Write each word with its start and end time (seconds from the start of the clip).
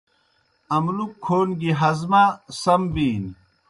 املُک 0.75 1.11
کھون 1.23 1.47
گیْ 1.59 1.71
ہضمہ 1.79 2.23
سم 2.61 2.81
بِینیْ۔ 2.93 3.29